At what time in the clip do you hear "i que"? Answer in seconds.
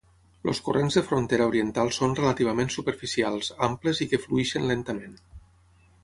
4.05-4.21